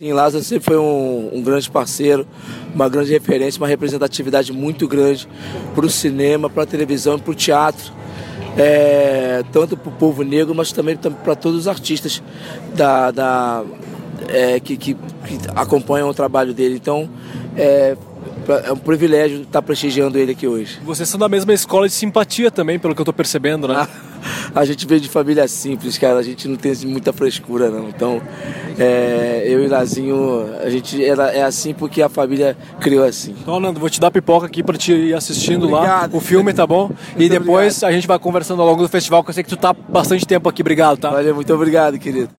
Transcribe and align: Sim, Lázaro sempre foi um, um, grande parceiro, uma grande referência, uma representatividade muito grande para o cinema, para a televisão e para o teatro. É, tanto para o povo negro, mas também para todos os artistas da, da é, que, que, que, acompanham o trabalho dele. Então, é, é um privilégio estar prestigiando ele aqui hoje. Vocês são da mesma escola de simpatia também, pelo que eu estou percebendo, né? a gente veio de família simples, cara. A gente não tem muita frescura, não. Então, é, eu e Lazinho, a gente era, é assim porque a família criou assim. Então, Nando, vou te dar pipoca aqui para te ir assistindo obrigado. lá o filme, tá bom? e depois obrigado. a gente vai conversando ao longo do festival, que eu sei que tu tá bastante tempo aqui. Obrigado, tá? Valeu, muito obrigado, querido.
Sim, 0.00 0.12
Lázaro 0.12 0.44
sempre 0.44 0.64
foi 0.64 0.78
um, 0.78 1.28
um, 1.34 1.42
grande 1.42 1.68
parceiro, 1.68 2.24
uma 2.72 2.88
grande 2.88 3.10
referência, 3.10 3.60
uma 3.60 3.66
representatividade 3.66 4.52
muito 4.52 4.86
grande 4.86 5.28
para 5.74 5.84
o 5.84 5.90
cinema, 5.90 6.48
para 6.48 6.62
a 6.62 6.66
televisão 6.66 7.16
e 7.16 7.20
para 7.20 7.32
o 7.32 7.34
teatro. 7.34 7.92
É, 8.56 9.42
tanto 9.50 9.76
para 9.76 9.88
o 9.88 9.92
povo 9.92 10.22
negro, 10.22 10.54
mas 10.54 10.70
também 10.70 10.96
para 10.96 11.34
todos 11.34 11.58
os 11.58 11.66
artistas 11.66 12.22
da, 12.76 13.10
da 13.10 13.64
é, 14.28 14.60
que, 14.60 14.76
que, 14.76 14.94
que, 14.94 15.00
acompanham 15.56 16.08
o 16.08 16.14
trabalho 16.14 16.54
dele. 16.54 16.76
Então, 16.76 17.10
é, 17.56 17.96
é 18.54 18.72
um 18.72 18.76
privilégio 18.76 19.42
estar 19.42 19.62
prestigiando 19.62 20.18
ele 20.18 20.32
aqui 20.32 20.46
hoje. 20.46 20.78
Vocês 20.84 21.08
são 21.08 21.18
da 21.18 21.28
mesma 21.28 21.52
escola 21.52 21.86
de 21.86 21.94
simpatia 21.94 22.50
também, 22.50 22.78
pelo 22.78 22.94
que 22.94 23.00
eu 23.00 23.04
estou 23.04 23.14
percebendo, 23.14 23.68
né? 23.68 23.86
a 24.54 24.64
gente 24.64 24.86
veio 24.86 25.00
de 25.00 25.08
família 25.08 25.46
simples, 25.48 25.98
cara. 25.98 26.18
A 26.18 26.22
gente 26.22 26.48
não 26.48 26.56
tem 26.56 26.74
muita 26.84 27.12
frescura, 27.12 27.70
não. 27.70 27.88
Então, 27.88 28.20
é, 28.78 29.44
eu 29.46 29.64
e 29.64 29.68
Lazinho, 29.68 30.46
a 30.62 30.70
gente 30.70 31.04
era, 31.04 31.30
é 31.30 31.42
assim 31.42 31.74
porque 31.74 32.02
a 32.02 32.08
família 32.08 32.56
criou 32.80 33.04
assim. 33.04 33.34
Então, 33.40 33.60
Nando, 33.60 33.80
vou 33.80 33.90
te 33.90 34.00
dar 34.00 34.10
pipoca 34.10 34.46
aqui 34.46 34.62
para 34.62 34.76
te 34.76 34.92
ir 34.92 35.14
assistindo 35.14 35.66
obrigado. 35.66 36.12
lá 36.12 36.18
o 36.18 36.20
filme, 36.20 36.52
tá 36.52 36.66
bom? 36.66 36.90
e 37.16 37.28
depois 37.28 37.76
obrigado. 37.76 37.90
a 37.90 37.92
gente 37.92 38.06
vai 38.06 38.18
conversando 38.18 38.62
ao 38.62 38.68
longo 38.68 38.82
do 38.82 38.88
festival, 38.88 39.22
que 39.22 39.30
eu 39.30 39.34
sei 39.34 39.42
que 39.42 39.50
tu 39.50 39.56
tá 39.56 39.72
bastante 39.72 40.26
tempo 40.26 40.48
aqui. 40.48 40.62
Obrigado, 40.62 40.98
tá? 40.98 41.10
Valeu, 41.10 41.34
muito 41.34 41.52
obrigado, 41.52 41.98
querido. 41.98 42.30